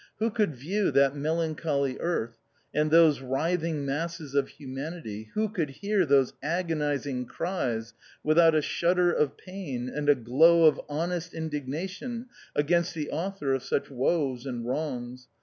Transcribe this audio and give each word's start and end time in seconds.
Who 0.17 0.31
could 0.31 0.55
view 0.55 0.89
that 0.93 1.15
melancholy 1.15 1.99
Earth, 1.99 2.35
and 2.73 2.89
those 2.89 3.21
writhing 3.21 3.85
masses 3.85 4.33
of 4.33 4.47
humanity, 4.47 5.29
who 5.35 5.47
could 5.47 5.69
hear 5.69 6.07
those 6.07 6.33
agonising 6.41 7.27
cries 7.27 7.93
without 8.23 8.55
a 8.55 8.63
shudder 8.63 9.13
of 9.13 9.37
pain 9.37 9.89
and 9.89 10.09
a 10.09 10.15
glow 10.15 10.63
of 10.65 10.81
honest 10.89 11.35
indignation 11.35 12.29
against 12.55 12.95
the 12.95 13.11
Author 13.11 13.53
of 13.53 13.61
such 13.61 13.91
woes 13.91 14.47
and 14.47 14.65
wrongs 14.65 15.27